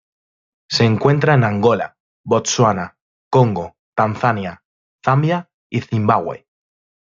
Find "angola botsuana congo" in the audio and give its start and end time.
1.43-3.77